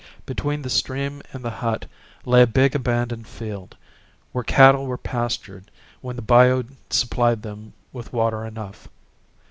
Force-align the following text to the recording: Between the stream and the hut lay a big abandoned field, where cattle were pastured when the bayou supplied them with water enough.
Between 0.25 0.63
the 0.63 0.69
stream 0.71 1.21
and 1.31 1.45
the 1.45 1.51
hut 1.61 1.85
lay 2.25 2.41
a 2.41 2.47
big 2.47 2.73
abandoned 2.73 3.27
field, 3.27 3.77
where 4.31 4.43
cattle 4.43 4.87
were 4.87 4.97
pastured 4.97 5.69
when 6.01 6.15
the 6.15 6.23
bayou 6.23 6.63
supplied 6.89 7.43
them 7.43 7.73
with 7.93 8.11
water 8.11 8.43
enough. 8.43 8.87